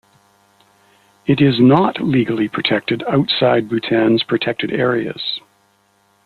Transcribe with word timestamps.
It 1.27 1.39
is 1.39 1.59
not 1.59 2.01
legally 2.01 2.47
protected 2.47 3.03
outside 3.07 3.69
Bhutan's 3.69 4.23
protected 4.23 4.71
areas. 4.71 5.39